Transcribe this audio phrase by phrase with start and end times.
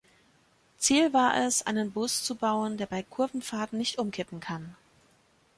[0.79, 4.75] Ziel war es, einen Bus zu bauen, der bei Kurvenfahrten nicht umkippen kann.